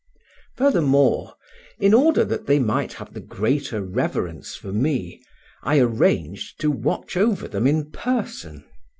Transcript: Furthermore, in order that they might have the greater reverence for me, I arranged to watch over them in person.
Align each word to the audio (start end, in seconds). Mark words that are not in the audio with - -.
Furthermore, 0.57 1.35
in 1.77 1.93
order 1.93 2.25
that 2.25 2.47
they 2.47 2.57
might 2.57 2.93
have 2.93 3.13
the 3.13 3.19
greater 3.19 3.83
reverence 3.83 4.55
for 4.55 4.73
me, 4.73 5.21
I 5.61 5.77
arranged 5.77 6.59
to 6.61 6.71
watch 6.71 7.15
over 7.15 7.47
them 7.47 7.67
in 7.67 7.91
person. 7.91 8.65